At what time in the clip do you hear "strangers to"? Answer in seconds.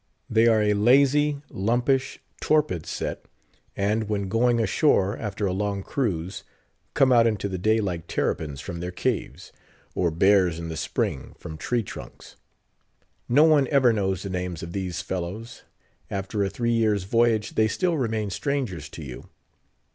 18.31-19.03